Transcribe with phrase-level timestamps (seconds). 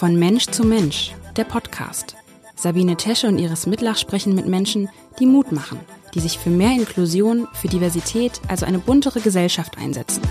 [0.00, 2.16] Von Mensch zu Mensch, der Podcast.
[2.56, 4.88] Sabine Tesche und Iris Mitlach sprechen mit Menschen,
[5.18, 5.78] die Mut machen,
[6.14, 10.22] die sich für mehr Inklusion, für Diversität, also eine buntere Gesellschaft einsetzen.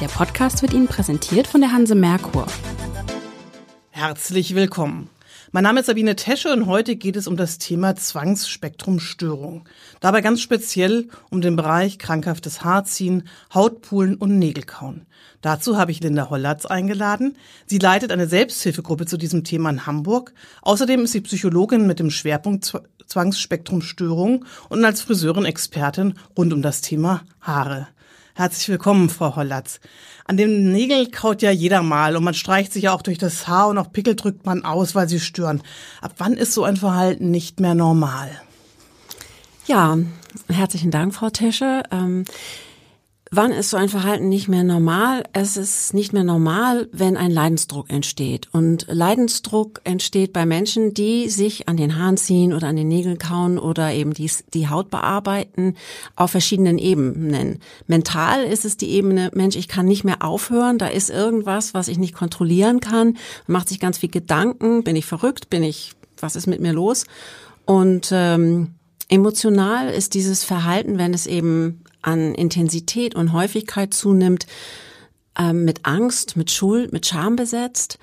[0.00, 2.48] Der Podcast wird Ihnen präsentiert von der Hanse Merkur.
[3.90, 5.08] Herzlich willkommen.
[5.52, 9.68] Mein Name ist Sabine Tesche und heute geht es um das Thema Zwangsspektrumstörung.
[9.98, 15.06] Dabei ganz speziell um den Bereich krankhaftes Haarziehen, Hautpulen und Nägelkauen.
[15.40, 17.36] Dazu habe ich Linda Hollatz eingeladen.
[17.66, 20.34] Sie leitet eine Selbsthilfegruppe zu diesem Thema in Hamburg.
[20.62, 22.72] Außerdem ist sie Psychologin mit dem Schwerpunkt
[23.06, 27.88] Zwangsspektrumstörung und als Friseurin Expertin rund um das Thema Haare.
[28.34, 29.80] Herzlich willkommen, Frau Hollatz.
[30.30, 33.48] An dem Nägel kaut ja jeder mal und man streicht sich ja auch durch das
[33.48, 35.60] Haar und auch Pickel drückt man aus, weil sie stören.
[36.00, 38.30] Ab wann ist so ein Verhalten nicht mehr normal?
[39.66, 39.98] Ja,
[40.48, 41.82] herzlichen Dank, Frau Tesche.
[41.90, 42.26] Ähm
[43.32, 45.22] Wann ist so ein Verhalten nicht mehr normal?
[45.32, 48.48] Es ist nicht mehr normal, wenn ein Leidensdruck entsteht.
[48.50, 53.18] Und Leidensdruck entsteht bei Menschen, die sich an den Haaren ziehen oder an den Nägeln
[53.18, 55.76] kauen oder eben die, die Haut bearbeiten
[56.16, 57.60] auf verschiedenen Ebenen.
[57.86, 61.86] Mental ist es die Ebene, Mensch, ich kann nicht mehr aufhören, da ist irgendwas, was
[61.86, 63.16] ich nicht kontrollieren kann.
[63.46, 66.72] Man macht sich ganz viel Gedanken, bin ich verrückt, bin ich, was ist mit mir
[66.72, 67.04] los?
[67.64, 68.74] Und ähm,
[69.10, 74.46] Emotional ist dieses Verhalten, wenn es eben an Intensität und Häufigkeit zunimmt,
[75.38, 77.98] ähm, mit Angst, mit Schuld, mit Scham besetzt.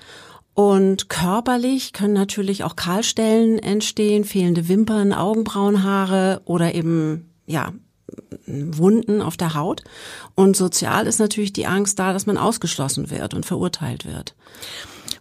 [0.54, 7.72] Und körperlich können natürlich auch Kahlstellen entstehen, fehlende Wimpern, Augenbrauenhaare oder eben, ja,
[8.46, 9.84] Wunden auf der Haut.
[10.34, 14.34] Und sozial ist natürlich die Angst da, dass man ausgeschlossen wird und verurteilt wird.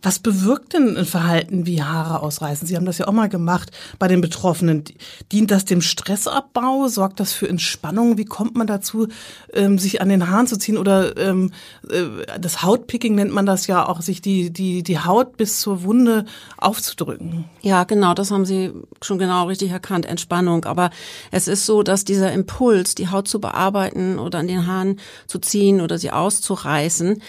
[0.02, 2.67] Was bewirkt denn ein Verhalten wie Haare ausreißen?
[2.67, 4.84] Sie haben das ja auch mal gemacht bei den Betroffenen.
[5.31, 6.88] Dient das dem Stressabbau?
[6.88, 8.17] Sorgt das für Entspannung?
[8.17, 9.08] Wie kommt man dazu,
[9.54, 10.78] ähm, sich an den Haaren zu ziehen?
[10.78, 11.52] Oder ähm,
[11.89, 15.84] äh, das Hautpicking nennt man das ja auch, sich die, die, die Haut bis zur
[15.84, 16.26] Wunde
[16.58, 17.45] aufzudrücken.
[17.61, 18.71] Ja, genau, das haben Sie
[19.02, 20.66] schon genau richtig erkannt, Entspannung.
[20.66, 20.89] Aber
[21.32, 25.39] es ist so, dass dieser Impuls, die Haut zu bearbeiten oder an den Haaren zu
[25.39, 27.21] ziehen oder sie auszureißen,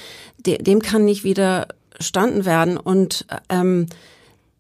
[0.47, 3.87] dem kann nicht wieder verstanden werden und ähm,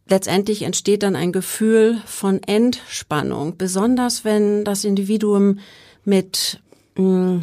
[0.08, 5.60] letztendlich entsteht dann ein Gefühl von Entspannung, besonders wenn das Individuum
[6.04, 6.60] mit
[6.96, 7.40] mh, hm,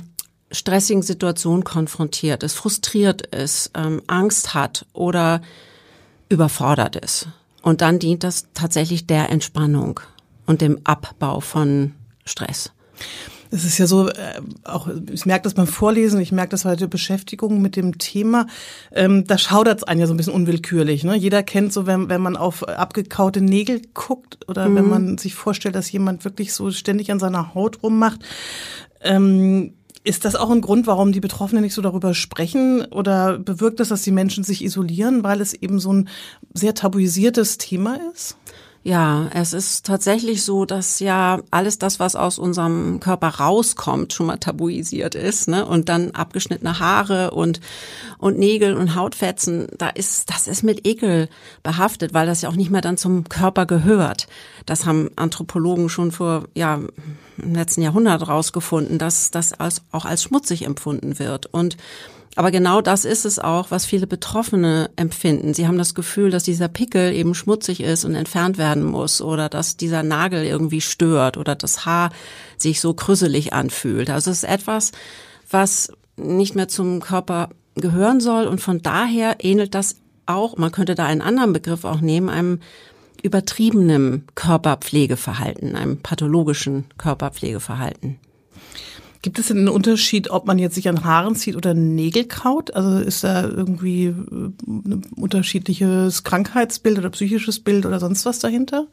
[0.52, 5.42] stressigen Situationen konfrontiert ist, frustriert ist, ähm, Angst hat oder
[6.28, 7.30] überfordert ist.
[7.62, 10.02] Und dann dient das tatsächlich der Entspannung
[10.46, 11.94] und dem Abbau von
[12.26, 12.72] Stress.
[13.56, 16.76] Es ist ja so, äh, auch ich merke das beim Vorlesen, ich merke das bei
[16.76, 18.48] der Beschäftigung mit dem Thema,
[18.92, 21.06] ähm, da schaudert es einen ja so ein bisschen unwillkürlich.
[21.06, 21.16] Ne?
[21.16, 24.76] Jeder kennt so, wenn, wenn man auf abgekaute Nägel guckt oder mhm.
[24.76, 28.20] wenn man sich vorstellt, dass jemand wirklich so ständig an seiner Haut rummacht.
[29.02, 29.74] Ähm,
[30.04, 32.86] ist das auch ein Grund, warum die Betroffenen nicht so darüber sprechen?
[32.92, 36.10] Oder bewirkt das, dass die Menschen sich isolieren, weil es eben so ein
[36.54, 38.38] sehr tabuisiertes Thema ist?
[38.88, 44.28] Ja, es ist tatsächlich so, dass ja alles das, was aus unserem Körper rauskommt, schon
[44.28, 45.66] mal tabuisiert ist, ne?
[45.66, 47.62] Und dann abgeschnittene Haare und
[48.20, 51.30] und Nägel und Hautfetzen, da ist das ist mit Ekel
[51.64, 54.28] behaftet, weil das ja auch nicht mehr dann zum Körper gehört.
[54.68, 56.80] Das haben Anthropologen schon vor ja
[57.38, 61.76] im letzten Jahrhundert rausgefunden, dass das als, auch als schmutzig empfunden wird und
[62.36, 65.54] aber genau das ist es auch, was viele Betroffene empfinden.
[65.54, 69.48] Sie haben das Gefühl, dass dieser Pickel eben schmutzig ist und entfernt werden muss oder
[69.48, 72.12] dass dieser Nagel irgendwie stört oder das Haar
[72.58, 74.10] sich so krüsselig anfühlt.
[74.10, 74.92] Also es ist etwas,
[75.50, 79.96] was nicht mehr zum Körper gehören soll und von daher ähnelt das
[80.26, 82.60] auch, man könnte da einen anderen Begriff auch nehmen, einem
[83.22, 88.20] übertriebenen Körperpflegeverhalten, einem pathologischen Körperpflegeverhalten.
[89.26, 92.76] Gibt es denn einen Unterschied, ob man jetzt sich an Haaren zieht oder Nägel kaut?
[92.76, 94.14] Also ist da irgendwie äh,
[94.68, 98.86] ein unterschiedliches Krankheitsbild oder psychisches Bild oder sonst was dahinter?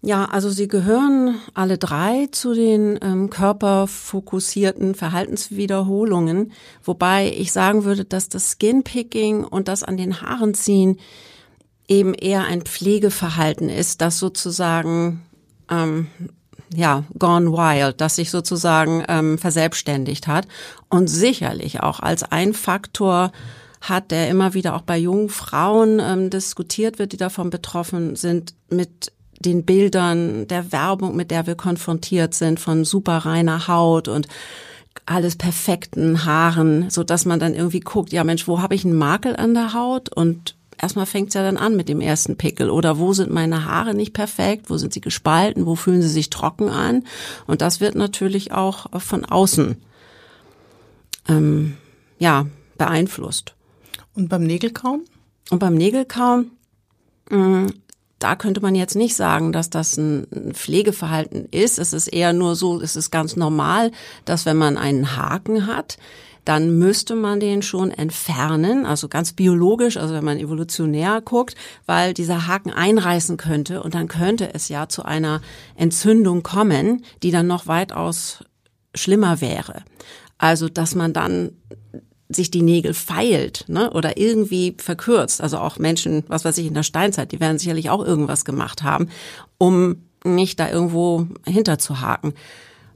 [0.00, 8.06] Ja, also sie gehören alle drei zu den ähm, körperfokussierten Verhaltenswiederholungen, wobei ich sagen würde,
[8.06, 10.98] dass das Skinpicking und das an den Haaren ziehen
[11.88, 15.26] eben eher ein Pflegeverhalten ist, das sozusagen
[15.70, 16.06] ähm,
[16.74, 20.46] ja, gone wild, das sich sozusagen ähm, verselbstständigt hat
[20.88, 23.32] und sicherlich auch als ein Faktor
[23.80, 28.54] hat, der immer wieder auch bei jungen Frauen ähm, diskutiert wird, die davon betroffen sind,
[28.70, 34.26] mit den Bildern der Werbung, mit der wir konfrontiert sind, von super reiner Haut und
[35.06, 38.96] alles perfekten Haaren, so dass man dann irgendwie guckt, ja Mensch, wo habe ich einen
[38.96, 40.12] Makel an der Haut?
[40.12, 42.70] Und erstmal fängt's ja dann an mit dem ersten Pickel.
[42.70, 44.70] Oder wo sind meine Haare nicht perfekt?
[44.70, 45.66] Wo sind sie gespalten?
[45.66, 47.04] Wo fühlen sie sich trocken an?
[47.46, 49.76] Und das wird natürlich auch von außen
[51.28, 51.76] ähm,
[52.18, 52.46] ja
[52.76, 53.54] beeinflusst.
[54.14, 55.04] Und beim Nägelkauen?
[55.50, 56.50] Und beim Nägelkauen,
[57.30, 57.72] mh, mm,
[58.18, 61.78] da könnte man jetzt nicht sagen, dass das ein Pflegeverhalten ist.
[61.78, 63.92] Es ist eher nur so, es ist ganz normal,
[64.24, 65.98] dass wenn man einen Haken hat,
[66.48, 72.14] dann müsste man den schon entfernen, also ganz biologisch, also wenn man evolutionär guckt, weil
[72.14, 75.42] dieser Haken einreißen könnte und dann könnte es ja zu einer
[75.76, 78.44] Entzündung kommen, die dann noch weitaus
[78.94, 79.82] schlimmer wäre.
[80.38, 81.52] Also, dass man dann
[82.30, 85.42] sich die Nägel feilt ne, oder irgendwie verkürzt.
[85.42, 88.82] Also auch Menschen, was weiß ich, in der Steinzeit, die werden sicherlich auch irgendwas gemacht
[88.82, 89.10] haben,
[89.58, 92.32] um nicht da irgendwo hinterzuhaken.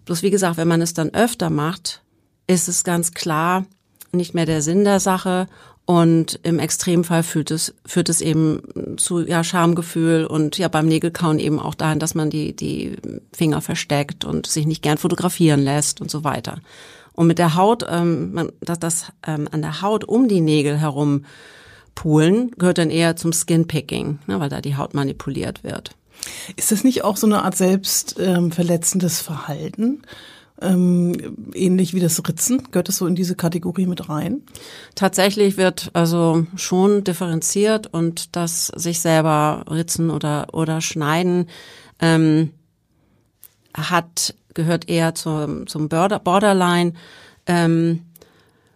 [0.07, 2.02] Bloß wie gesagt, wenn man es dann öfter macht,
[2.47, 3.67] ist es ganz klar
[4.13, 5.49] nicht mehr der Sinn der Sache
[5.85, 11.39] und im Extremfall führt es, führt es eben zu ja, Schamgefühl und ja beim Nägelkauen
[11.39, 12.97] eben auch dahin, dass man die, die
[13.33, 16.61] Finger versteckt und sich nicht gern fotografieren lässt und so weiter.
[17.15, 20.79] Und mit der Haut, ähm, man, dass das ähm, an der Haut um die Nägel
[20.79, 21.25] herum
[21.95, 25.91] poolen, gehört dann eher zum Skinpicking, ne, weil da die Haut manipuliert wird.
[26.57, 30.03] Ist das nicht auch so eine Art selbstverletzendes ähm, Verhalten?
[30.63, 32.69] Ähm, ähnlich wie das Ritzen?
[32.71, 34.43] Gehört das so in diese Kategorie mit rein?
[34.95, 41.47] Tatsächlich wird also schon differenziert und das sich selber ritzen oder, oder schneiden
[42.01, 42.51] ähm,
[43.75, 46.95] hat, gehört eher zum, zum Borderline,
[47.47, 48.03] ähm,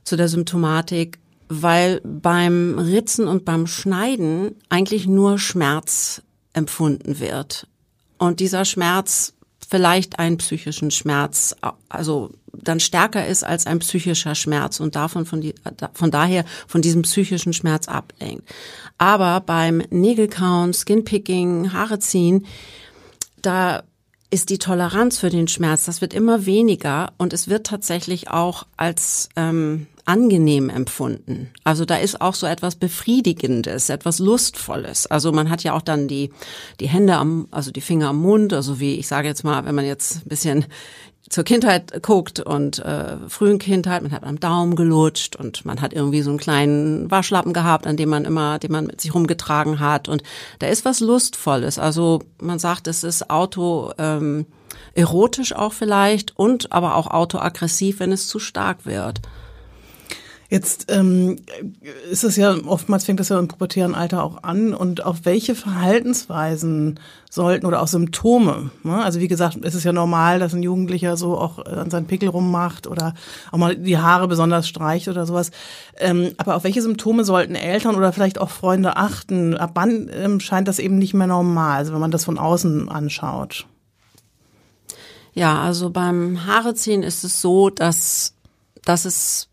[0.04, 1.18] zu der Symptomatik,
[1.48, 6.22] weil beim Ritzen und beim Schneiden eigentlich nur Schmerz
[6.52, 7.68] empfunden wird.
[8.18, 9.35] Und dieser Schmerz
[9.68, 11.56] vielleicht einen psychischen Schmerz,
[11.88, 15.54] also dann stärker ist als ein psychischer Schmerz und davon von, die,
[15.92, 18.48] von daher von diesem psychischen Schmerz ablenkt.
[18.98, 22.46] Aber beim Nägelkauen, Skinpicking, Haare ziehen,
[23.42, 23.82] da
[24.30, 28.66] ist die Toleranz für den Schmerz, das wird immer weniger und es wird tatsächlich auch
[28.76, 31.50] als ähm, angenehm empfunden.
[31.64, 35.06] Also da ist auch so etwas Befriedigendes, etwas Lustvolles.
[35.06, 36.30] Also man hat ja auch dann die,
[36.80, 39.74] die Hände am, also die Finger am Mund, also wie ich sage jetzt mal, wenn
[39.74, 40.64] man jetzt ein bisschen
[41.28, 45.92] zur Kindheit guckt und äh, frühen Kindheit, man hat am Daumen gelutscht und man hat
[45.92, 49.80] irgendwie so einen kleinen Waschlappen gehabt, an dem man immer, den man mit sich rumgetragen
[49.80, 50.22] hat und
[50.60, 51.80] da ist was Lustvolles.
[51.80, 54.46] Also man sagt, es ist Auto ähm,
[54.94, 59.20] erotisch auch vielleicht und aber auch autoaggressiv, wenn es zu stark wird.
[60.48, 61.36] Jetzt ähm,
[62.10, 65.56] ist es ja, oftmals fängt das ja im pubertären Alter auch an und auf welche
[65.56, 69.02] Verhaltensweisen sollten oder auch Symptome, ne?
[69.02, 72.28] also wie gesagt, es ist ja normal, dass ein Jugendlicher so auch an seinen Pickel
[72.28, 73.14] rummacht oder
[73.50, 75.50] auch mal die Haare besonders streicht oder sowas,
[75.98, 79.56] ähm, aber auf welche Symptome sollten Eltern oder vielleicht auch Freunde achten?
[79.56, 82.88] Ab wann ähm, scheint das eben nicht mehr normal, also wenn man das von außen
[82.88, 83.66] anschaut?
[85.34, 88.32] Ja, also beim Haareziehen ist es so, dass,
[88.84, 89.48] dass es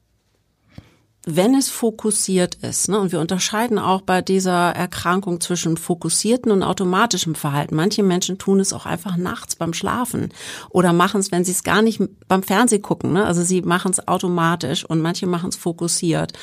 [1.25, 6.63] wenn es fokussiert ist, ne, und wir unterscheiden auch bei dieser Erkrankung zwischen fokussierten und
[6.63, 7.75] automatischem Verhalten.
[7.75, 10.33] Manche Menschen tun es auch einfach nachts beim Schlafen
[10.69, 13.13] oder machen es, wenn sie es gar nicht beim Fernseh gucken.
[13.13, 13.25] Ne?
[13.25, 16.33] Also sie machen es automatisch und manche machen es fokussiert.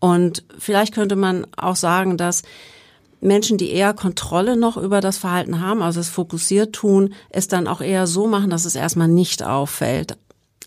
[0.00, 2.42] Und vielleicht könnte man auch sagen, dass
[3.20, 7.68] Menschen, die eher Kontrolle noch über das Verhalten haben, also es fokussiert tun, es dann
[7.68, 10.18] auch eher so machen, dass es erstmal nicht auffällt.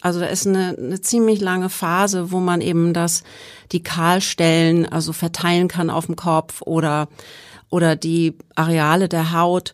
[0.02, 3.24] Also da ist eine, eine ziemlich lange Phase, wo man eben das,
[3.72, 7.08] die Kahlstellen, also verteilen kann auf dem Kopf oder,
[7.70, 9.74] oder die Areale der Haut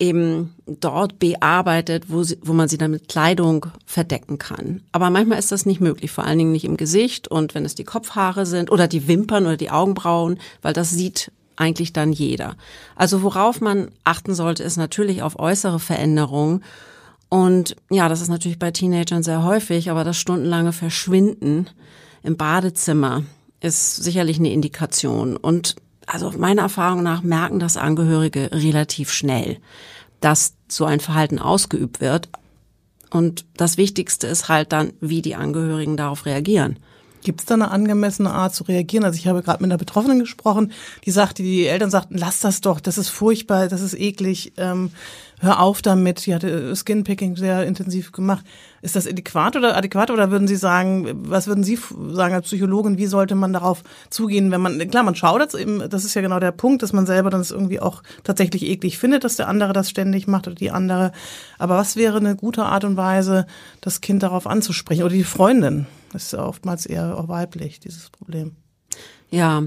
[0.00, 4.82] eben dort bearbeitet, wo, sie, wo man sie dann mit Kleidung verdecken kann.
[4.92, 7.74] Aber manchmal ist das nicht möglich, vor allen Dingen nicht im Gesicht und wenn es
[7.74, 12.56] die Kopfhaare sind oder die Wimpern oder die Augenbrauen, weil das sieht eigentlich dann jeder.
[12.94, 16.62] Also worauf man achten sollte, ist natürlich auf äußere Veränderungen
[17.28, 21.68] und ja, das ist natürlich bei Teenagern sehr häufig, aber das stundenlange Verschwinden
[22.22, 23.24] im Badezimmer
[23.60, 25.36] ist sicherlich eine Indikation.
[25.36, 29.58] Und also meiner Erfahrung nach merken das Angehörige relativ schnell,
[30.20, 32.30] dass so ein Verhalten ausgeübt wird.
[33.10, 36.78] Und das Wichtigste ist halt dann, wie die Angehörigen darauf reagieren.
[37.22, 39.04] Gibt es da eine angemessene Art zu reagieren?
[39.04, 40.72] Also ich habe gerade mit einer Betroffenen gesprochen,
[41.04, 44.90] die sagte, die Eltern sagten, lass das doch, das ist furchtbar, das ist eklig, ähm,
[45.40, 46.26] hör auf damit.
[46.26, 48.44] Die hatte Skinpicking sehr intensiv gemacht.
[48.82, 51.78] Ist das adäquat oder adäquat oder würden Sie sagen, was würden Sie
[52.12, 56.04] sagen als Psychologin, wie sollte man darauf zugehen, wenn man, klar, man schaudert eben, das
[56.04, 59.36] ist ja genau der Punkt, dass man selber dann irgendwie auch tatsächlich eklig findet, dass
[59.36, 61.12] der andere das ständig macht oder die andere.
[61.58, 63.46] Aber was wäre eine gute Art und Weise,
[63.80, 65.86] das Kind darauf anzusprechen oder die Freundin?
[66.12, 68.56] Das ist oftmals eher auch weiblich, dieses Problem.
[69.30, 69.64] Ja,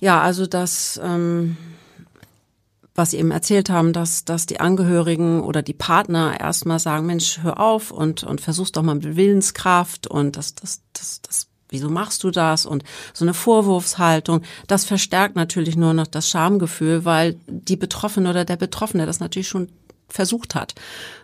[0.00, 1.56] ja, also das, ähm,
[2.94, 7.42] was Sie eben erzählt haben, dass, dass die Angehörigen oder die Partner erstmal sagen, Mensch,
[7.42, 11.90] hör auf und, und versuch's doch mal mit Willenskraft und das, das, das, das wieso
[11.90, 12.66] machst du das?
[12.66, 18.44] Und so eine Vorwurfshaltung, das verstärkt natürlich nur noch das Schamgefühl, weil die Betroffene oder
[18.44, 19.68] der Betroffene das natürlich schon
[20.08, 20.74] versucht hat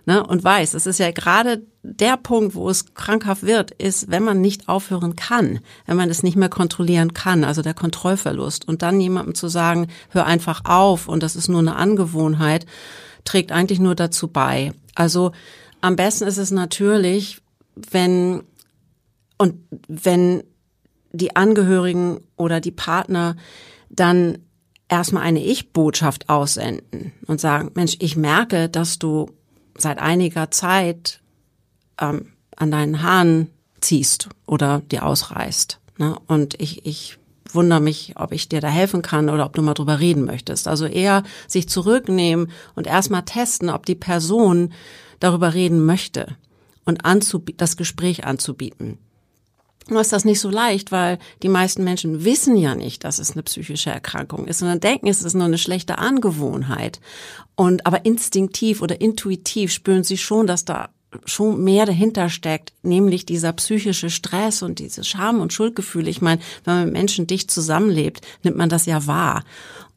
[0.06, 4.24] ne, und weiß, es ist ja gerade der Punkt, wo es krankhaft wird, ist, wenn
[4.24, 8.66] man nicht aufhören kann, wenn man es nicht mehr kontrollieren kann, also der Kontrollverlust.
[8.66, 12.66] Und dann jemandem zu sagen, hör einfach auf und das ist nur eine Angewohnheit,
[13.24, 14.72] trägt eigentlich nur dazu bei.
[14.94, 15.32] Also
[15.80, 17.40] am besten ist es natürlich,
[17.90, 18.42] wenn
[19.38, 19.54] und
[19.88, 20.42] wenn
[21.12, 23.36] die Angehörigen oder die Partner
[23.88, 24.38] dann
[24.90, 29.30] erstmal eine Ich-Botschaft aussenden und sagen, Mensch, ich merke, dass du
[29.78, 31.20] seit einiger Zeit
[31.98, 33.48] ähm, an deinen Haaren
[33.80, 35.80] ziehst oder dir ausreißt.
[35.98, 36.16] Ne?
[36.26, 37.18] Und ich, ich
[37.52, 40.68] wundere mich, ob ich dir da helfen kann oder ob du mal drüber reden möchtest.
[40.68, 44.72] Also eher sich zurücknehmen und erstmal testen, ob die Person
[45.20, 46.36] darüber reden möchte
[46.84, 47.00] und
[47.56, 48.98] das Gespräch anzubieten.
[49.88, 53.32] Nur ist das nicht so leicht, weil die meisten Menschen wissen ja nicht, dass es
[53.32, 57.00] eine psychische Erkrankung ist, sondern denken, es ist nur eine schlechte Angewohnheit.
[57.56, 60.90] Und aber instinktiv oder intuitiv spüren sie schon, dass da
[61.24, 66.08] schon mehr dahinter steckt, nämlich dieser psychische Stress und diese Scham- und Schuldgefühle.
[66.08, 69.44] Ich meine, wenn man mit Menschen dicht zusammenlebt, nimmt man das ja wahr.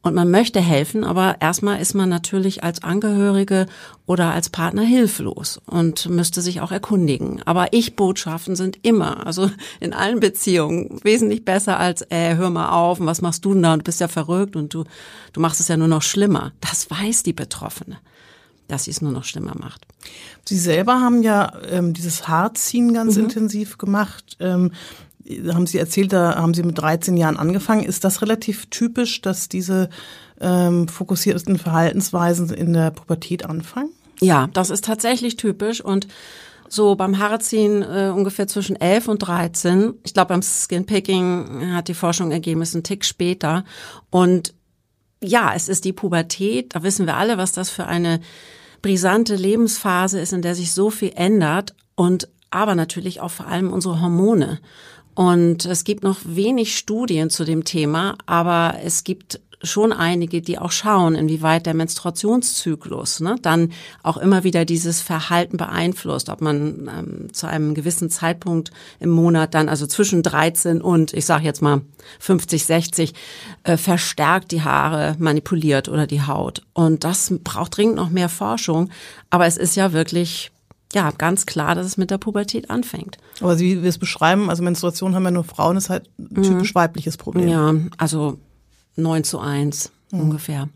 [0.04, 3.68] Und man möchte helfen, aber erstmal ist man natürlich als Angehörige
[4.06, 7.42] oder als Partner hilflos und müsste sich auch erkundigen.
[7.46, 13.00] Aber Ich-Botschaften sind immer, also in allen Beziehungen, wesentlich besser als, äh, hör mal auf,
[13.00, 13.74] und was machst du denn da?
[13.74, 14.84] Und du bist ja verrückt und du,
[15.32, 16.52] du machst es ja nur noch schlimmer.
[16.60, 17.98] Das weiß die Betroffene
[18.70, 19.86] dass sie es nur noch schlimmer macht.
[20.46, 23.26] Sie selber haben ja ähm, dieses Haarziehen ganz mhm.
[23.26, 24.38] intensiv gemacht.
[24.40, 24.72] Ähm,
[25.54, 27.84] haben Sie erzählt, da haben Sie mit 13 Jahren angefangen.
[27.84, 29.90] Ist das relativ typisch, dass diese
[30.42, 33.90] ähm, fokussierten Verhaltensweisen in der Pubertät anfangen?
[34.20, 36.08] Ja, das ist tatsächlich typisch und
[36.70, 39.94] so beim Haarziehen äh, ungefähr zwischen 11 und 13.
[40.04, 43.64] Ich glaube, beim Skinpicking hat die Forschung ergeben, ist ein Tick später.
[44.10, 44.54] Und
[45.22, 46.76] ja, es ist die Pubertät.
[46.76, 48.20] Da wissen wir alle, was das für eine
[48.82, 53.72] brisante Lebensphase ist, in der sich so viel ändert und aber natürlich auch vor allem
[53.72, 54.60] unsere Hormone.
[55.16, 60.60] Und es gibt noch wenig Studien zu dem Thema, aber es gibt schon einige, die
[60.60, 63.72] auch schauen, inwieweit der Menstruationszyklus ne, dann
[64.04, 69.54] auch immer wieder dieses Verhalten beeinflusst, ob man ähm, zu einem gewissen Zeitpunkt im Monat
[69.54, 71.82] dann, also zwischen 13 und ich sage jetzt mal
[72.20, 73.14] 50, 60,
[73.64, 76.62] äh, verstärkt die Haare manipuliert oder die Haut.
[76.74, 78.90] Und das braucht dringend noch mehr Forschung,
[79.30, 80.52] aber es ist ja wirklich
[80.94, 83.18] ja, ganz klar, dass es mit der Pubertät anfängt.
[83.42, 86.44] Aber wie wir es beschreiben, also Menstruation haben ja nur Frauen, ist halt ein mhm.
[86.44, 86.80] typisch mhm.
[86.80, 87.48] weibliches Problem.
[87.48, 88.38] Ja, also
[88.96, 90.20] 9 zu 1 mhm.
[90.22, 90.70] ungefähr.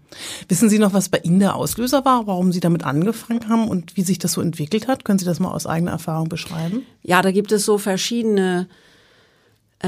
[0.48, 3.96] Wissen Sie noch, was bei Ihnen der Auslöser war, warum Sie damit angefangen haben und
[3.96, 5.06] wie sich das so entwickelt hat?
[5.06, 6.84] Können Sie das mal aus eigener Erfahrung beschreiben?
[7.04, 8.68] Ja, da gibt es so verschiedene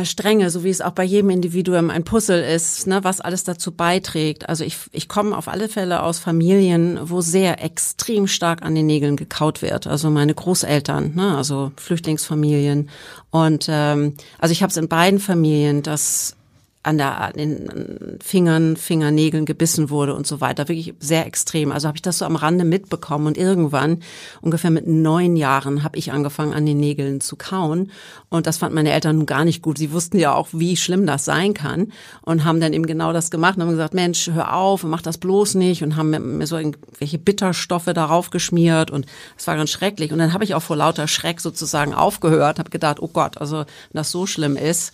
[0.04, 3.72] Stränge, so wie es auch bei jedem Individuum ein Puzzle ist, ne, was alles dazu
[3.72, 4.48] beiträgt.
[4.48, 8.86] Also ich, ich komme auf alle Fälle aus Familien, wo sehr extrem stark an den
[8.86, 9.88] Nägeln gekaut wird.
[9.88, 12.90] Also meine Großeltern, ne, also Flüchtlingsfamilien.
[13.32, 16.36] Und ähm, also ich habe es in beiden Familien, dass
[16.82, 20.70] an, der, an den Fingern, Fingernägeln gebissen wurde und so weiter.
[20.70, 21.74] Wirklich sehr extrem.
[21.74, 24.00] Also habe ich das so am Rande mitbekommen und irgendwann,
[24.42, 27.92] ungefähr mit neun Jahren, habe ich angefangen, an den Nägeln zu kauen.
[28.30, 29.78] Und das fanden meine Eltern nun gar nicht gut.
[29.78, 33.30] Sie wussten ja auch, wie schlimm das sein kann und haben dann eben genau das
[33.30, 36.58] gemacht und haben gesagt, Mensch, hör auf, mach das bloß nicht und haben mir so
[36.58, 39.06] irgendwelche Bitterstoffe darauf geschmiert und
[39.38, 40.14] es war ganz schrecklich.
[40.14, 43.58] Und dann habe ich auch vor lauter Schreck sozusagen aufgehört, habe gedacht, oh Gott, also
[43.58, 44.94] wenn das so schlimm ist,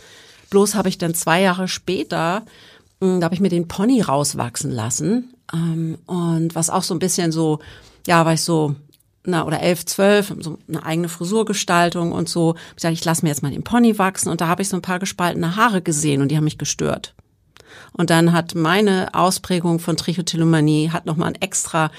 [0.56, 2.46] Bloß habe ich dann zwei Jahre später,
[3.02, 5.34] hm, da habe ich mir den Pony rauswachsen lassen.
[5.54, 7.60] Ähm, und was auch so ein bisschen so,
[8.08, 8.74] ja, war ich so,
[9.26, 12.56] na, oder elf, zwölf, so eine eigene Frisurgestaltung und so.
[12.78, 14.30] Ich sage, ich lasse mir jetzt mal den Pony wachsen.
[14.30, 17.16] Und da habe ich so ein paar gespaltene Haare gesehen und die haben mich gestört.
[17.92, 21.92] Und dann hat meine Ausprägung von Trichotillomanie hat nochmal ein extra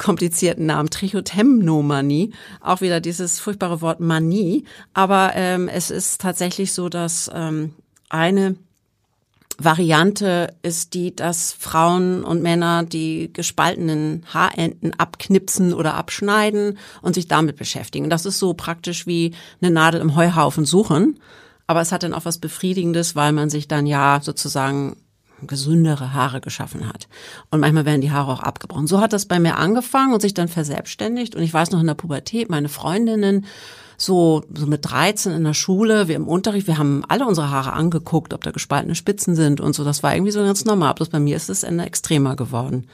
[0.00, 4.64] komplizierten Namen, Trichotemnomanie, auch wieder dieses furchtbare Wort Manie.
[4.94, 7.74] Aber ähm, es ist tatsächlich so, dass ähm,
[8.08, 8.56] eine
[9.58, 17.28] Variante ist die, dass Frauen und Männer die gespaltenen Haarenden abknipsen oder abschneiden und sich
[17.28, 18.08] damit beschäftigen.
[18.08, 21.20] Das ist so praktisch wie eine Nadel im Heuhaufen suchen.
[21.66, 24.96] Aber es hat dann auch was Befriedigendes, weil man sich dann ja sozusagen
[25.46, 27.08] gesündere Haare geschaffen hat.
[27.50, 28.86] Und manchmal werden die Haare auch abgebrochen.
[28.86, 31.34] So hat das bei mir angefangen und sich dann verselbstständigt.
[31.34, 33.46] Und ich weiß noch in der Pubertät, meine Freundinnen,
[33.96, 37.74] so, so mit 13 in der Schule, wir im Unterricht, wir haben alle unsere Haare
[37.74, 39.84] angeguckt, ob da gespaltene Spitzen sind und so.
[39.84, 40.94] Das war irgendwie so ganz normal.
[40.94, 42.86] Bloß bei mir ist es Ende extremer geworden.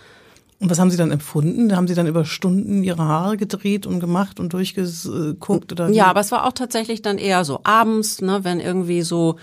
[0.58, 1.76] Und was haben Sie dann empfunden?
[1.76, 5.70] Haben Sie dann über Stunden Ihre Haare gedreht und gemacht und durchgeguckt?
[5.70, 9.36] Oder ja, aber es war auch tatsächlich dann eher so abends, ne, wenn irgendwie so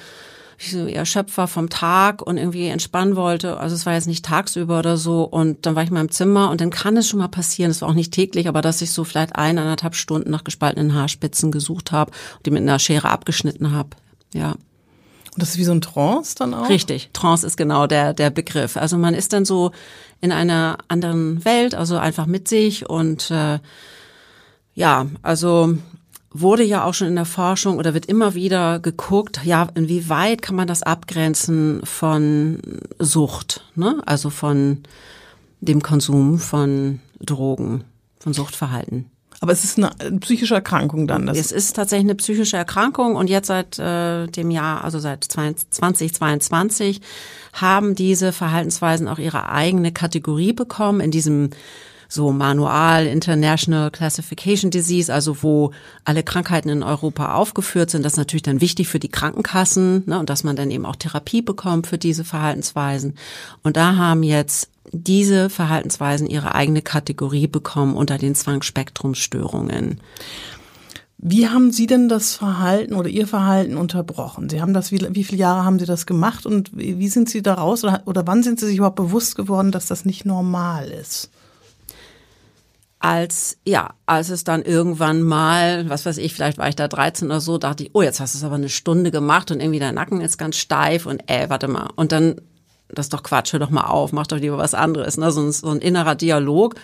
[0.65, 3.57] ich so vom Tag und irgendwie entspannen wollte.
[3.57, 5.23] Also es war jetzt nicht tagsüber oder so.
[5.23, 7.81] Und dann war ich mal im Zimmer und dann kann es schon mal passieren, es
[7.81, 11.91] war auch nicht täglich, aber dass ich so vielleicht eineinhalb Stunden nach gespaltenen Haarspitzen gesucht
[11.91, 13.89] habe und die mit einer Schere abgeschnitten habe.
[14.33, 14.51] Ja.
[14.51, 16.69] Und das ist wie so ein Trance dann auch?
[16.69, 18.77] Richtig, Trance ist genau der, der Begriff.
[18.77, 19.71] Also man ist dann so
[20.21, 23.59] in einer anderen Welt, also einfach mit sich und äh,
[24.75, 25.75] ja, also
[26.33, 30.55] wurde ja auch schon in der Forschung oder wird immer wieder geguckt, ja, inwieweit kann
[30.55, 32.59] man das abgrenzen von
[32.99, 34.01] Sucht, ne?
[34.05, 34.79] also von
[35.61, 37.83] dem Konsum von Drogen,
[38.19, 39.09] von Suchtverhalten.
[39.39, 41.25] Aber es ist eine psychische Erkrankung dann.
[41.25, 45.25] Das es ist tatsächlich eine psychische Erkrankung und jetzt seit äh, dem Jahr, also seit
[45.25, 47.01] 2022,
[47.51, 51.49] haben diese Verhaltensweisen auch ihre eigene Kategorie bekommen in diesem
[52.13, 55.71] so Manual International Classification Disease, also wo
[56.05, 58.03] alle Krankheiten in Europa aufgeführt sind.
[58.03, 60.95] Das ist natürlich dann wichtig für die Krankenkassen ne, und dass man dann eben auch
[60.95, 63.15] Therapie bekommt für diese Verhaltensweisen.
[63.63, 69.99] Und da haben jetzt diese Verhaltensweisen ihre eigene Kategorie bekommen unter den Zwangsspektrumstörungen.
[71.17, 74.49] Wie haben Sie denn das Verhalten oder Ihr Verhalten unterbrochen?
[74.49, 77.41] Sie haben das, wie, wie viele Jahre haben Sie das gemacht und wie sind Sie
[77.41, 81.31] daraus oder, oder wann sind Sie sich überhaupt bewusst geworden, dass das nicht normal ist?
[83.03, 87.27] Als, ja, als es dann irgendwann mal, was weiß ich, vielleicht war ich da 13
[87.27, 89.79] oder so, dachte ich, oh, jetzt hast du es aber eine Stunde gemacht und irgendwie
[89.79, 91.89] dein Nacken ist ganz steif und äh, warte mal.
[91.97, 92.39] Und dann,
[92.87, 95.33] das ist doch Quatsch, hör doch mal auf, mach doch lieber was anderes, ne?
[95.33, 96.75] so, ein, so ein innerer Dialog.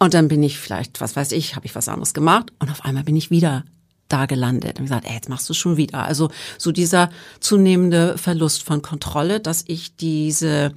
[0.00, 2.84] Und dann bin ich vielleicht, was weiß ich, habe ich was anderes gemacht und auf
[2.84, 3.62] einmal bin ich wieder
[4.08, 6.02] da gelandet und gesagt, ey, jetzt machst du schon wieder.
[6.02, 10.72] Also so dieser zunehmende Verlust von Kontrolle, dass ich diese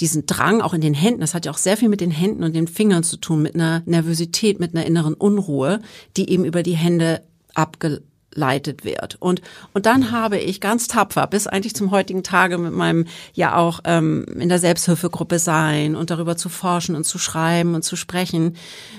[0.00, 2.44] diesen Drang auch in den Händen, das hat ja auch sehr viel mit den Händen
[2.44, 5.80] und den Fingern zu tun, mit einer Nervosität, mit einer inneren Unruhe,
[6.16, 7.22] die eben über die Hände
[7.54, 9.16] abgeleitet wird.
[9.20, 9.40] Und,
[9.72, 13.80] und dann habe ich ganz tapfer bis eigentlich zum heutigen Tage mit meinem ja auch
[13.84, 18.56] ähm, in der Selbsthilfegruppe sein und darüber zu forschen und zu schreiben und zu sprechen,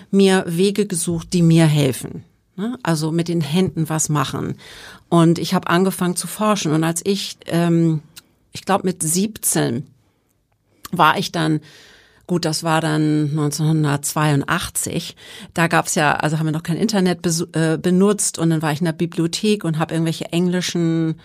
[0.09, 2.23] mir Wege gesucht, die mir helfen.
[2.55, 2.79] Ne?
[2.81, 4.55] Also mit den Händen was machen.
[5.09, 6.71] Und ich habe angefangen zu forschen.
[6.71, 8.01] Und als ich, ähm,
[8.51, 9.85] ich glaube mit 17
[10.97, 11.61] war ich dann
[12.27, 15.15] Gut, das war dann 1982.
[15.53, 18.81] Da gab's ja, also haben wir noch kein Internet äh, benutzt und dann war ich
[18.81, 21.21] in der Bibliothek und habe irgendwelche englischen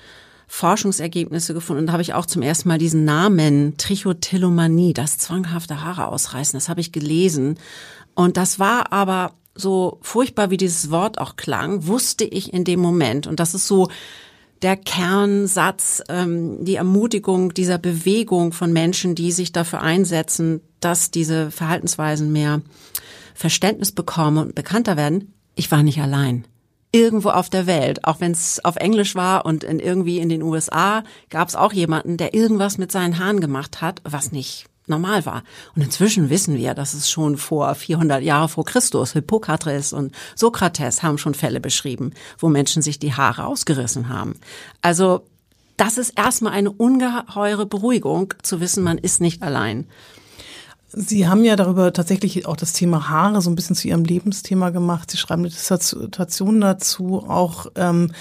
[0.47, 5.83] Forschungsergebnisse gefunden und da habe ich auch zum ersten Mal diesen Namen Trichotillomanie, das zwanghafte
[5.83, 7.59] Haare ausreißen, das habe ich gelesen
[8.15, 12.81] und das war aber so furchtbar, wie dieses Wort auch klang, wusste ich in dem
[12.81, 13.89] Moment und das ist so
[14.63, 21.51] der Kernsatz, ähm, die Ermutigung dieser Bewegung von Menschen, die sich dafür einsetzen, dass diese
[21.51, 22.63] Verhaltensweisen mehr
[23.35, 25.35] Verständnis bekommen und bekannter werden.
[25.55, 26.45] Ich war nicht allein.
[26.93, 30.43] Irgendwo auf der Welt, auch wenn es auf Englisch war und in, irgendwie in den
[30.43, 35.25] USA, gab es auch jemanden, der irgendwas mit seinen Haaren gemacht hat, was nicht normal
[35.27, 35.43] war.
[35.75, 41.03] Und inzwischen wissen wir, dass es schon vor 400 Jahre vor Christus, Hippokrates und Sokrates
[41.03, 44.35] haben schon Fälle beschrieben, wo Menschen sich die Haare ausgerissen haben.
[44.81, 45.27] Also
[45.77, 49.89] das ist erstmal eine ungeheure Beruhigung, zu wissen, man ist nicht allein.
[50.95, 54.71] Sie haben ja darüber tatsächlich auch das Thema Haare so ein bisschen zu Ihrem Lebensthema
[54.71, 55.11] gemacht.
[55.11, 57.67] Sie schreiben eine Dissertation dazu auch.
[57.77, 58.13] Ähm,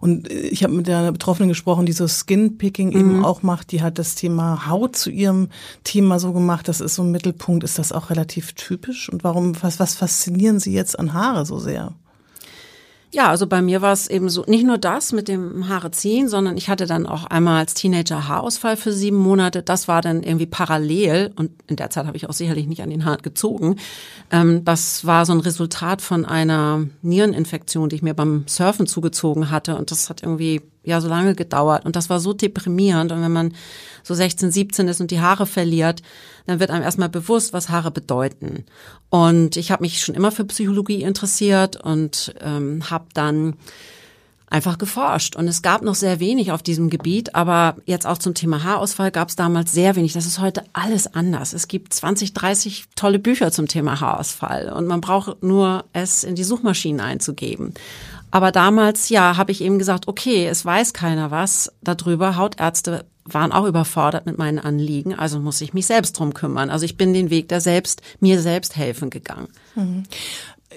[0.00, 3.00] und ich habe mit der Betroffenen gesprochen, die so Skin-Picking mhm.
[3.00, 3.72] eben auch macht.
[3.72, 5.48] Die hat das Thema Haut zu ihrem
[5.82, 6.68] Thema so gemacht.
[6.68, 7.64] Das ist so ein Mittelpunkt.
[7.64, 9.08] Ist das auch relativ typisch?
[9.08, 11.94] Und warum, was, was faszinieren Sie jetzt an Haare so sehr?
[13.12, 16.28] Ja, also bei mir war es eben so, nicht nur das mit dem Haare ziehen,
[16.28, 19.64] sondern ich hatte dann auch einmal als Teenager Haarausfall für sieben Monate.
[19.64, 22.90] Das war dann irgendwie parallel und in der Zeit habe ich auch sicherlich nicht an
[22.90, 23.76] den Haaren gezogen.
[24.30, 29.50] Ähm, das war so ein Resultat von einer Niereninfektion, die ich mir beim Surfen zugezogen
[29.50, 33.22] hatte und das hat irgendwie ja so lange gedauert und das war so deprimierend und
[33.22, 33.54] wenn man
[34.04, 36.00] so 16, 17 ist und die Haare verliert,
[36.50, 38.64] dann wird einem erstmal bewusst, was Haare bedeuten.
[39.08, 43.54] Und ich habe mich schon immer für Psychologie interessiert und ähm, habe dann
[44.50, 45.36] einfach geforscht.
[45.36, 49.12] Und es gab noch sehr wenig auf diesem Gebiet, aber jetzt auch zum Thema Haarausfall
[49.12, 50.12] gab es damals sehr wenig.
[50.12, 51.52] Das ist heute alles anders.
[51.52, 56.34] Es gibt 20, 30 tolle Bücher zum Thema Haarausfall und man braucht nur es in
[56.34, 57.74] die Suchmaschinen einzugeben.
[58.30, 62.36] Aber damals, ja, habe ich eben gesagt, okay, es weiß keiner was darüber.
[62.36, 66.70] Hautärzte waren auch überfordert mit meinen Anliegen, also muss ich mich selbst drum kümmern.
[66.70, 69.48] Also ich bin den Weg der selbst, mir selbst helfen gegangen.
[69.74, 70.04] Mhm.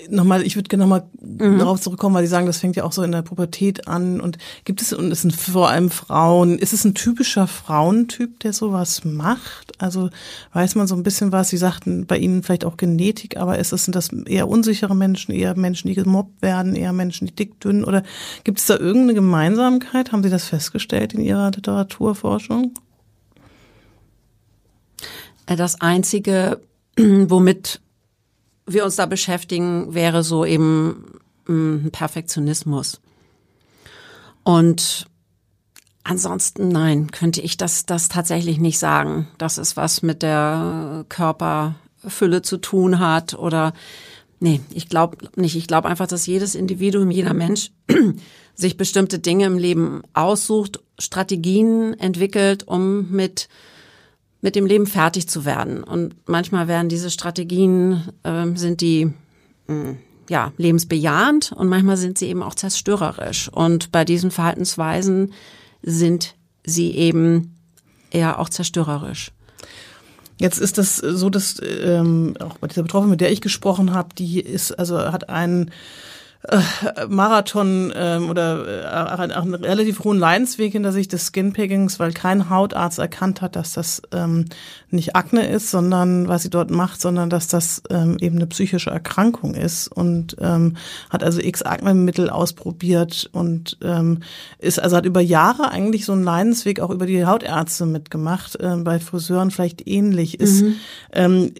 [0.10, 1.60] Nochmal, ich würde gerne nochmal mhm.
[1.60, 4.20] darauf zurückkommen, weil Sie sagen, das fängt ja auch so in der Pubertät an.
[4.20, 8.54] Und gibt es, und es sind vor allem Frauen, ist es ein typischer Frauentyp, der
[8.54, 9.82] sowas macht?
[9.82, 10.10] Also
[10.54, 11.50] weiß man so ein bisschen was?
[11.50, 15.34] Sie sagten bei Ihnen vielleicht auch Genetik, aber ist es, sind das eher unsichere Menschen,
[15.34, 17.84] eher Menschen, die gemobbt werden, eher Menschen, die dick, dünn?
[17.84, 18.04] Oder
[18.44, 20.12] gibt es da irgendeine Gemeinsamkeit?
[20.12, 22.74] Haben Sie das festgestellt in Ihrer Literaturforschung?
[25.46, 26.62] Das einzige,
[26.98, 27.82] womit
[28.66, 33.02] wir uns da beschäftigen, wäre so eben ein Perfektionismus.
[34.44, 35.08] Und
[36.04, 39.28] ansonsten nein, könnte ich das, das tatsächlich nicht sagen.
[39.38, 43.74] Das ist was mit der Körperfülle zu tun hat oder
[44.40, 45.56] nee, ich glaube nicht.
[45.56, 47.72] Ich glaube einfach, dass jedes Individuum, jeder Mensch
[48.56, 53.48] sich bestimmte Dinge im Leben aussucht, Strategien entwickelt, um mit
[54.44, 55.84] mit dem Leben fertig zu werden.
[55.84, 59.14] Und manchmal werden diese Strategien, äh, sind die mh,
[59.68, 59.98] hm,
[60.30, 63.50] ja, lebensbejahend und manchmal sind sie eben auch zerstörerisch.
[63.50, 65.34] Und bei diesen Verhaltensweisen
[65.82, 67.56] sind sie eben
[68.12, 69.32] eher auch zerstörerisch.
[70.40, 74.10] Jetzt ist das so, dass ähm, auch bei dieser Betroffenen, mit der ich gesprochen habe,
[74.18, 75.72] die ist also hat einen
[77.08, 83.00] Marathon ähm, oder äh, einen relativ hohen Leidensweg hinter sich des Skinpickings, weil kein Hautarzt
[83.00, 84.46] erkannt hat, dass das ähm,
[84.90, 88.90] nicht Akne ist, sondern was sie dort macht, sondern dass das ähm, eben eine psychische
[88.90, 90.76] Erkrankung ist und ähm,
[91.10, 94.20] hat also x Akne-Mittel ausprobiert und ähm,
[94.60, 98.76] ist also hat über Jahre eigentlich so einen Leidensweg auch über die Hautärzte mitgemacht, äh,
[98.78, 100.64] bei Friseuren vielleicht ähnlich ist.
[100.64, 100.76] Mhm.
[101.14, 101.52] Ähm,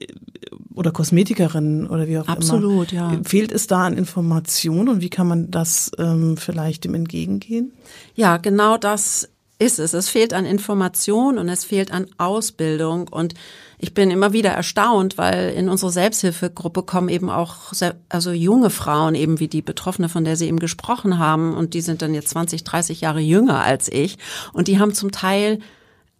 [0.76, 3.04] oder Kosmetikerinnen oder wie auch Absolut, immer.
[3.12, 3.30] Absolut, ja.
[3.30, 7.74] Fehlt es da an Informationen und wie kann man das ähm, vielleicht dem entgegengehen?
[8.16, 9.94] Ja, genau das ist es.
[9.94, 13.34] Es fehlt an Information und es fehlt an Ausbildung und
[13.78, 18.70] ich bin immer wieder erstaunt, weil in unsere Selbsthilfegruppe kommen eben auch sehr, also junge
[18.70, 22.14] Frauen, eben wie die Betroffene, von der Sie eben gesprochen haben, und die sind dann
[22.14, 24.18] jetzt 20, 30 Jahre jünger als ich,
[24.54, 25.60] und die haben zum Teil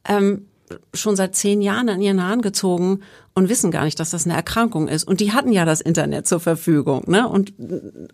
[0.06, 0.46] ähm,
[0.94, 3.02] schon seit zehn Jahren an ihren Haaren gezogen
[3.34, 5.04] und wissen gar nicht, dass das eine Erkrankung ist.
[5.04, 7.28] Und die hatten ja das Internet zur Verfügung, ne?
[7.28, 7.54] Und,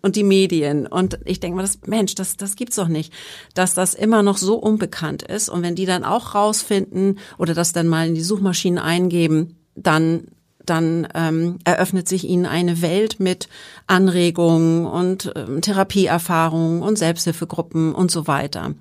[0.02, 0.86] und die Medien.
[0.86, 3.12] Und ich denke mal, das, Mensch, das, das gibt's doch nicht,
[3.54, 5.48] dass das immer noch so unbekannt ist.
[5.48, 10.28] Und wenn die dann auch rausfinden oder das dann mal in die Suchmaschinen eingeben, dann
[10.66, 13.48] dann ähm, eröffnet sich ihnen eine Welt mit
[13.88, 18.74] Anregungen und ähm, Therapieerfahrungen und Selbsthilfegruppen und so weiter.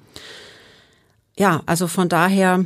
[1.35, 2.65] Ja, also von daher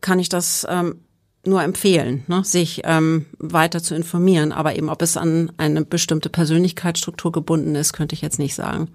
[0.00, 1.00] kann ich das ähm,
[1.44, 4.52] nur empfehlen, ne, sich ähm, weiter zu informieren.
[4.52, 8.88] Aber eben, ob es an eine bestimmte Persönlichkeitsstruktur gebunden ist, könnte ich jetzt nicht sagen.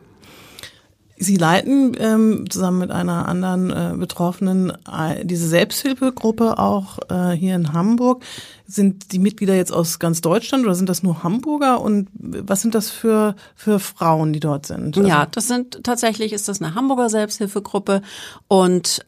[1.16, 7.56] Sie leiten ähm, zusammen mit einer anderen äh, Betroffenen äh, diese Selbsthilfegruppe auch äh, hier
[7.56, 8.24] in Hamburg.
[8.66, 11.82] Sind die Mitglieder jetzt aus ganz Deutschland oder sind das nur Hamburger?
[11.82, 14.98] Und was sind das für, für Frauen, die dort sind?
[14.98, 18.02] Also ja, das sind tatsächlich ist das eine Hamburger Selbsthilfegruppe
[18.48, 19.06] und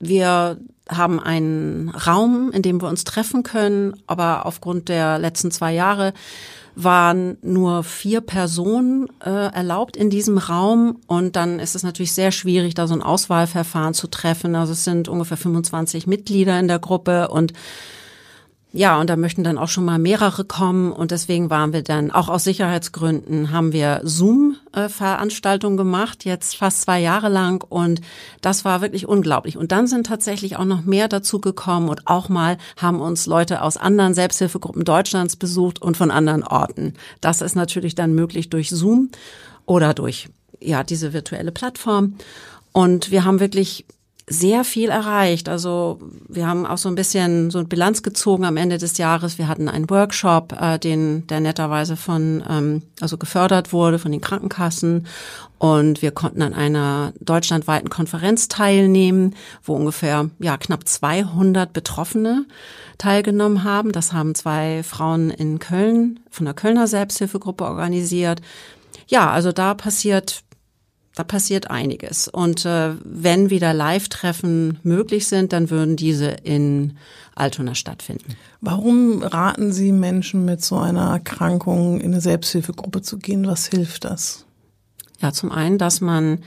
[0.00, 0.58] wir
[0.88, 6.12] haben einen Raum, in dem wir uns treffen können, aber aufgrund der letzten zwei Jahre
[6.74, 12.32] waren nur vier Personen äh, erlaubt in diesem Raum und dann ist es natürlich sehr
[12.32, 14.54] schwierig, da so ein Auswahlverfahren zu treffen.
[14.54, 17.52] Also es sind ungefähr 25 Mitglieder in der Gruppe und
[18.72, 22.12] ja, und da möchten dann auch schon mal mehrere kommen und deswegen waren wir dann
[22.12, 28.00] auch aus Sicherheitsgründen haben wir Zoom-Veranstaltungen gemacht, jetzt fast zwei Jahre lang und
[28.42, 29.56] das war wirklich unglaublich.
[29.56, 33.62] Und dann sind tatsächlich auch noch mehr dazu gekommen und auch mal haben uns Leute
[33.62, 36.94] aus anderen Selbsthilfegruppen Deutschlands besucht und von anderen Orten.
[37.20, 39.10] Das ist natürlich dann möglich durch Zoom
[39.66, 40.28] oder durch
[40.60, 42.14] ja diese virtuelle Plattform.
[42.72, 43.84] Und wir haben wirklich
[44.30, 45.48] sehr viel erreicht.
[45.48, 49.38] Also wir haben auch so ein bisschen so eine Bilanz gezogen am Ende des Jahres.
[49.38, 54.20] Wir hatten einen Workshop, äh, den der netterweise von ähm, also gefördert wurde von den
[54.20, 55.08] Krankenkassen
[55.58, 62.46] und wir konnten an einer deutschlandweiten Konferenz teilnehmen, wo ungefähr ja knapp 200 Betroffene
[62.98, 63.90] teilgenommen haben.
[63.90, 68.40] Das haben zwei Frauen in Köln von der Kölner Selbsthilfegruppe organisiert.
[69.08, 70.44] Ja, also da passiert
[71.20, 72.28] da passiert einiges.
[72.28, 76.96] Und äh, wenn wieder Live-Treffen möglich sind, dann würden diese in
[77.34, 78.36] Altona stattfinden.
[78.62, 83.46] Warum raten Sie Menschen mit so einer Erkrankung in eine Selbsthilfegruppe zu gehen?
[83.46, 84.46] Was hilft das?
[85.20, 86.38] Ja, zum einen, dass man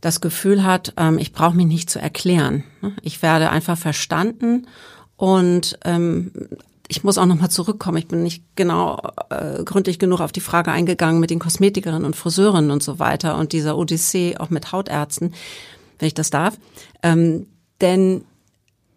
[0.00, 2.62] das Gefühl hat, ähm, ich brauche mich nicht zu erklären.
[3.02, 4.68] Ich werde einfach verstanden
[5.16, 6.30] und ähm,
[6.92, 7.96] ich muss auch nochmal zurückkommen.
[7.96, 9.00] Ich bin nicht genau
[9.30, 13.38] äh, gründlich genug auf die Frage eingegangen mit den Kosmetikerinnen und Friseurinnen und so weiter
[13.38, 15.32] und dieser Odyssee auch mit Hautärzten,
[15.98, 16.58] wenn ich das darf.
[17.02, 17.46] Ähm,
[17.80, 18.24] denn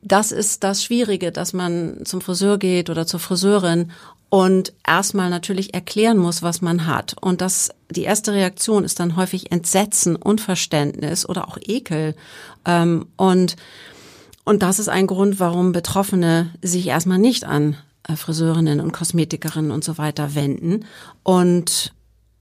[0.02, 3.92] das ist das Schwierige, dass man zum Friseur geht oder zur Friseurin
[4.30, 7.16] und erstmal natürlich erklären muss, was man hat.
[7.22, 12.14] Und das, die erste Reaktion ist dann häufig Entsetzen, Unverständnis oder auch Ekel.
[12.66, 13.56] Ähm, und,
[14.44, 17.78] und das ist ein Grund, warum Betroffene sich erstmal nicht an
[18.16, 20.86] Friseurinnen und Kosmetikerinnen und so weiter wenden.
[21.24, 21.94] Und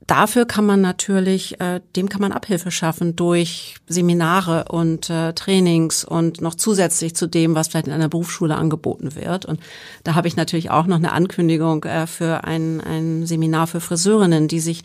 [0.07, 6.05] dafür kann man natürlich, äh, dem kann man Abhilfe schaffen durch Seminare und äh, Trainings
[6.05, 9.47] und noch zusätzlich zu dem, was vielleicht in einer Berufsschule angeboten wird.
[9.47, 9.61] Und
[10.03, 14.49] da habe ich natürlich auch noch eine Ankündigung äh, für ein, ein Seminar für Friseurinnen,
[14.49, 14.83] die sich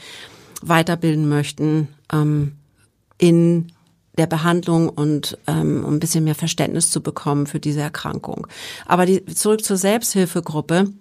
[0.62, 2.54] weiterbilden möchten ähm,
[3.18, 3.72] in
[4.20, 8.46] der Behandlung und ähm, um ein bisschen mehr Verständnis zu bekommen für diese Erkrankung.
[8.86, 10.92] Aber die, zurück zur Selbsthilfegruppe.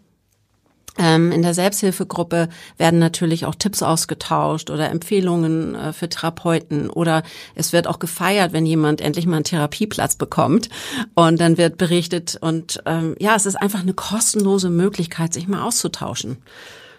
[1.00, 7.22] Ähm, in der Selbsthilfegruppe werden natürlich auch Tipps ausgetauscht oder Empfehlungen äh, für Therapeuten oder
[7.54, 10.68] es wird auch gefeiert, wenn jemand endlich mal einen Therapieplatz bekommt
[11.14, 15.62] und dann wird berichtet und ähm, ja, es ist einfach eine kostenlose Möglichkeit, sich mal
[15.62, 16.38] auszutauschen.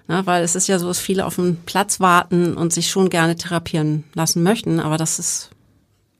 [0.07, 3.09] Ja, weil es ist ja so, dass viele auf einen Platz warten und sich schon
[3.09, 5.51] gerne therapieren lassen möchten, aber das ist,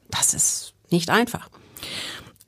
[0.09, 1.49] das ist nicht einfach.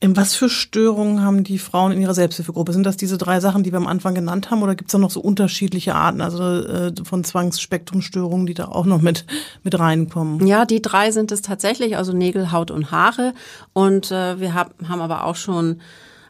[0.04, 2.74] In was für Störungen haben die Frauen in ihrer Selbsthilfegruppe?
[2.74, 4.98] Sind das diese drei Sachen, die wir am Anfang genannt haben, oder gibt es da
[4.98, 9.28] noch so unterschiedliche Arten, also äh, von Zwangsspektrumstörungen, die da auch noch mit
[9.62, 10.48] mit reinkommen?
[10.48, 13.36] Ja, die drei sind es tatsächlich, also Nägel, Haut und Haare.
[13.74, 15.82] Und äh, wir hab, haben aber auch schon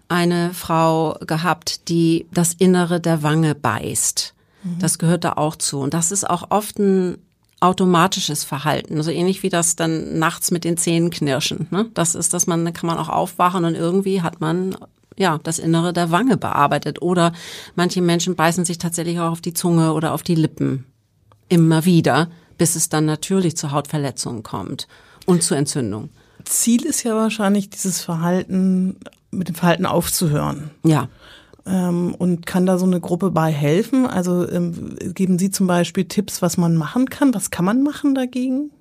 [0.09, 4.33] eine Frau gehabt, die das Innere der Wange beißt.
[4.63, 4.79] Mhm.
[4.79, 5.79] Das gehört da auch zu.
[5.79, 7.19] Und das ist auch oft ein
[7.61, 11.67] automatisches Verhalten, so ähnlich wie das dann nachts mit den Zähnen knirschen.
[11.69, 11.85] Ne?
[11.93, 14.75] Das ist, dass man, kann man auch aufwachen und irgendwie hat man
[15.15, 17.01] ja das Innere der Wange bearbeitet.
[17.01, 17.33] Oder
[17.75, 20.85] manche Menschen beißen sich tatsächlich auch auf die Zunge oder auf die Lippen
[21.49, 24.87] immer wieder, bis es dann natürlich zu Hautverletzungen kommt
[25.27, 26.09] und zu Entzündung.
[26.45, 28.97] Ziel ist ja wahrscheinlich, dieses Verhalten
[29.29, 30.71] mit dem Verhalten aufzuhören.
[30.83, 31.09] Ja
[31.71, 34.05] ähm, und kann da so eine Gruppe bei helfen?
[34.05, 37.33] Also ähm, geben Sie zum Beispiel Tipps, was man machen kann?
[37.33, 38.71] Was kann man machen dagegen?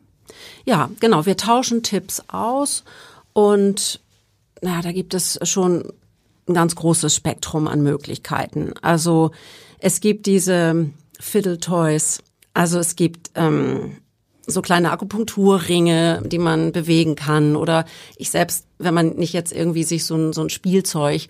[0.64, 1.24] Ja, genau.
[1.26, 2.84] Wir tauschen Tipps aus
[3.32, 4.00] und
[4.60, 5.92] na, da gibt es schon
[6.48, 8.74] ein ganz großes Spektrum an Möglichkeiten.
[8.82, 9.30] Also
[9.78, 12.22] es gibt diese Fiddle Toys,
[12.52, 13.96] also es gibt ähm,
[14.46, 17.56] so kleine Akupunkturringe, die man bewegen kann.
[17.56, 17.84] Oder
[18.16, 21.28] ich selbst, wenn man nicht jetzt irgendwie sich so ein, so ein Spielzeug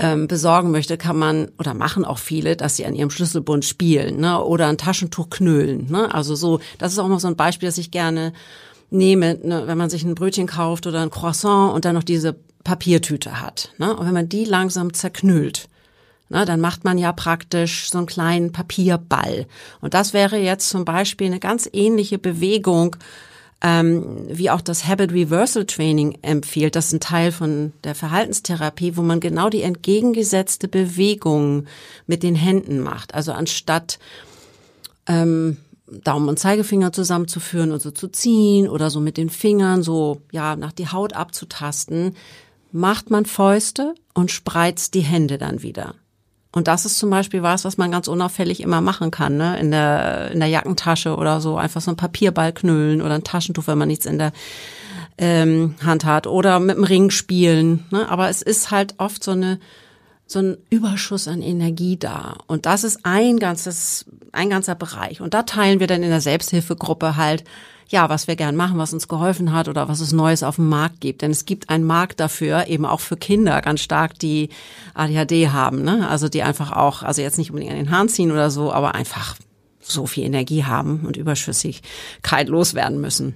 [0.00, 4.18] ähm, besorgen möchte, kann man oder machen auch viele, dass sie an ihrem Schlüsselbund spielen
[4.18, 4.42] ne?
[4.42, 5.90] oder ein Taschentuch knüllen.
[5.90, 6.12] Ne?
[6.12, 8.32] Also so, das ist auch noch so ein Beispiel, das ich gerne
[8.88, 9.64] nehme, ne?
[9.66, 12.34] wenn man sich ein Brötchen kauft oder ein Croissant und dann noch diese
[12.64, 13.72] Papiertüte hat.
[13.76, 13.94] Ne?
[13.94, 15.68] Und wenn man die langsam zerknüllt,
[16.30, 19.46] ne, dann macht man ja praktisch so einen kleinen Papierball.
[19.82, 22.96] Und das wäre jetzt zum Beispiel eine ganz ähnliche Bewegung,
[23.62, 26.76] ähm, wie auch das Habit Reversal Training empfiehlt.
[26.76, 31.66] Das ist ein Teil von der Verhaltenstherapie, wo man genau die entgegengesetzte Bewegung
[32.06, 33.14] mit den Händen macht.
[33.14, 33.98] Also anstatt
[35.06, 40.20] ähm, Daumen und Zeigefinger zusammenzuführen und so zu ziehen oder so mit den Fingern so
[40.32, 42.16] ja nach die Haut abzutasten,
[42.72, 45.94] macht man Fäuste und spreizt die Hände dann wieder.
[46.52, 49.58] Und das ist zum Beispiel was, was man ganz unauffällig immer machen kann, ne?
[49.60, 51.56] In der, in der Jackentasche oder so.
[51.56, 54.32] Einfach so ein Papierball knüllen oder ein Taschentuch, wenn man nichts in der
[55.16, 56.26] ähm, Hand hat.
[56.26, 57.84] Oder mit dem Ring spielen.
[57.90, 58.08] Ne?
[58.08, 59.60] Aber es ist halt oft so eine
[60.30, 62.36] so ein Überschuss an Energie da.
[62.46, 65.20] Und das ist ein ganzes, ein ganzer Bereich.
[65.20, 67.42] Und da teilen wir dann in der Selbsthilfegruppe halt
[67.90, 70.68] ja, was wir gern machen, was uns geholfen hat oder was es Neues auf dem
[70.68, 71.22] Markt gibt.
[71.22, 74.48] Denn es gibt einen Markt dafür, eben auch für Kinder ganz stark, die
[74.94, 76.08] ADHD haben, ne?
[76.08, 78.94] Also die einfach auch, also jetzt nicht unbedingt an den Haaren ziehen oder so, aber
[78.94, 79.36] einfach
[79.80, 83.34] so viel Energie haben und Überschüssigkeit loswerden müssen.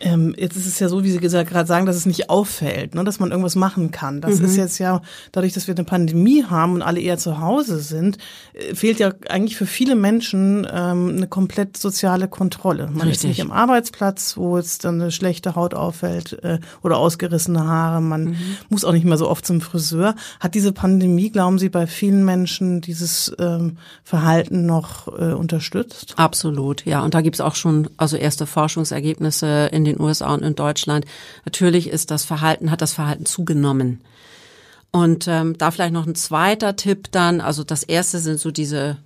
[0.00, 3.04] Ähm, jetzt ist es ja so, wie Sie gerade sagen, dass es nicht auffällt, ne,
[3.04, 4.20] dass man irgendwas machen kann.
[4.20, 4.44] Das mhm.
[4.44, 8.18] ist jetzt ja, dadurch, dass wir eine Pandemie haben und alle eher zu Hause sind,
[8.52, 12.86] äh, fehlt ja eigentlich für viele Menschen ähm, eine komplett soziale Kontrolle.
[12.86, 13.16] Man Richtig.
[13.16, 18.00] ist nicht am Arbeitsplatz, wo jetzt dann eine schlechte Haut auffällt äh, oder ausgerissene Haare.
[18.00, 18.36] Man mhm.
[18.68, 20.14] muss auch nicht mehr so oft zum Friseur.
[20.40, 26.14] Hat diese Pandemie, glauben Sie, bei vielen Menschen dieses ähm, Verhalten noch äh, unterstützt?
[26.16, 27.02] Absolut, ja.
[27.02, 31.04] Und da gibt's auch schon also erste Forschungsergebnisse in den USA und in Deutschland.
[31.44, 34.00] Natürlich ist das Verhalten, hat das Verhalten zugenommen.
[34.90, 38.98] Und ähm, da vielleicht noch ein zweiter Tipp dann, also das erste sind so diese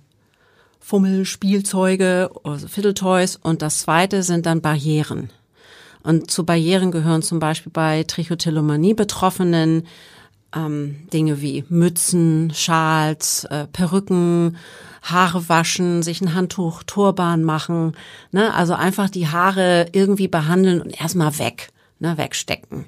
[0.79, 5.29] Fummelspielzeuge, also Fiddle Toys und das zweite sind dann Barrieren.
[6.03, 9.87] Und zu Barrieren gehören zum Beispiel bei Trichotillomanie Betroffenen
[10.55, 14.57] ähm, Dinge wie Mützen, Schals, äh, Perücken,
[15.01, 17.93] Haare waschen, sich ein Handtuch, Turban machen,
[18.31, 18.53] ne?
[18.53, 21.69] also einfach die Haare irgendwie behandeln und erstmal weg.
[22.03, 22.85] ne, wegstecken.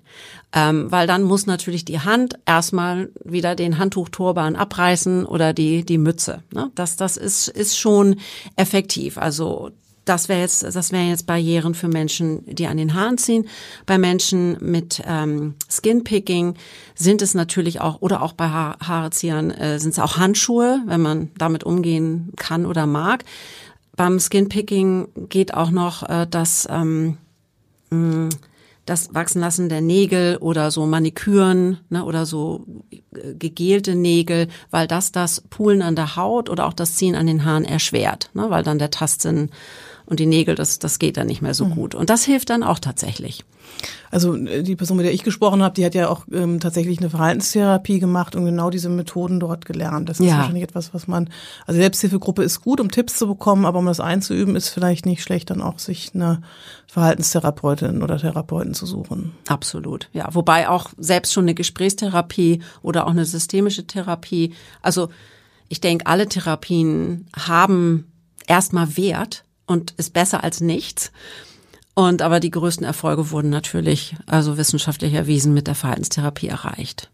[0.53, 5.97] Ähm, weil dann muss natürlich die Hand erstmal wieder den Handtuchturban abreißen oder die, die
[5.97, 6.43] Mütze.
[6.53, 6.71] Ne?
[6.75, 8.17] Das, das ist, ist schon
[8.55, 9.17] effektiv.
[9.17, 9.71] Also
[10.05, 13.47] das wäre jetzt, das wären jetzt Barrieren für Menschen, die an den Haaren ziehen.
[13.85, 16.53] Bei Menschen mit ähm, Skinpicking
[16.93, 21.01] sind es natürlich auch, oder auch bei ha Haareziehern äh, sind es auch Handschuhe, wenn
[21.01, 23.25] man damit umgehen kann oder mag.
[23.95, 27.17] Beim Skinpicking geht auch noch äh, das, ähm,
[27.89, 28.29] mh,
[28.85, 35.11] das Wachsenlassen der Nägel oder so Maniküren ne, oder so äh, gegelte Nägel, weil das
[35.11, 38.63] das Poolen an der Haut oder auch das Ziehen an den Haaren erschwert, ne, weil
[38.63, 39.49] dann der Tastsinn
[40.05, 41.75] und die Nägel, das, das geht dann nicht mehr so mhm.
[41.75, 41.95] gut.
[41.95, 43.43] Und das hilft dann auch tatsächlich.
[44.11, 46.99] Also äh, die Person, mit der ich gesprochen habe, die hat ja auch ähm, tatsächlich
[46.99, 50.09] eine Verhaltenstherapie gemacht und genau diese Methoden dort gelernt.
[50.09, 50.37] Das ist ja.
[50.37, 51.29] wahrscheinlich etwas, was man,
[51.65, 55.23] also Selbsthilfegruppe ist gut, um Tipps zu bekommen, aber um das einzuüben, ist vielleicht nicht
[55.23, 56.41] schlecht, dann auch sich eine
[56.87, 59.33] Verhaltenstherapeutin oder Therapeuten zu suchen.
[59.47, 60.29] Absolut, ja.
[60.33, 65.09] Wobei auch selbst schon eine Gesprächstherapie oder auch eine systemische Therapie, also
[65.67, 68.11] ich denke, alle Therapien haben
[68.47, 71.11] erstmal Wert, und ist besser als nichts.
[71.93, 77.09] Und aber die größten Erfolge wurden natürlich, also wissenschaftlich erwiesen, mit der Verhaltenstherapie erreicht.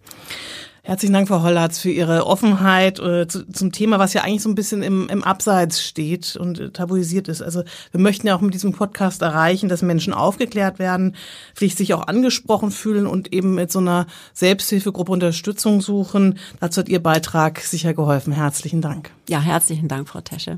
[0.83, 4.49] Herzlichen Dank, Frau Hollatz, für Ihre Offenheit äh, zu, zum Thema, was ja eigentlich so
[4.49, 7.43] ein bisschen im, im Abseits steht und äh, tabuisiert ist.
[7.43, 7.61] Also
[7.91, 11.15] wir möchten ja auch mit diesem Podcast erreichen, dass Menschen aufgeklärt werden,
[11.53, 16.39] vielleicht sich auch angesprochen fühlen und eben mit so einer Selbsthilfegruppe Unterstützung suchen.
[16.59, 18.33] Dazu hat Ihr Beitrag sicher geholfen.
[18.33, 19.11] Herzlichen Dank.
[19.29, 20.57] Ja, herzlichen Dank, Frau Tesche.